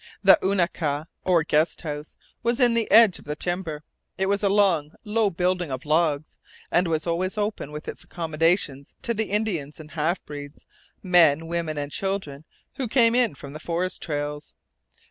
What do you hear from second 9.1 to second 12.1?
the Indians and half breeds men, women, and